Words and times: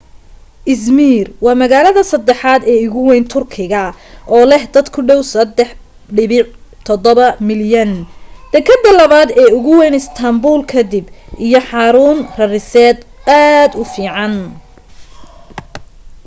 izmir 0.73 1.25
waa 1.45 1.55
magaalada 1.61 2.03
saddexaad 2.11 2.61
ee 2.73 2.79
ugu 2.87 3.01
wayn 3.09 3.25
turkiga 3.33 3.83
oo 4.33 4.43
leh 4.51 4.63
dad 4.73 4.87
ku 4.93 4.99
dhaw 5.07 5.21
3.7 6.11 7.47
milyan 7.49 7.91
dekeddda 8.53 8.91
labaad 8.99 9.29
ee 9.41 9.49
ugu 9.57 9.71
wayn 9.79 9.99
istaanbuul 10.01 10.61
ka 10.71 10.81
dib 10.91 11.05
iyo 11.45 11.59
xarun 11.69 12.17
rariseed 12.37 12.97
aad 13.49 13.71
u 13.81 13.83
fiican 13.93 14.33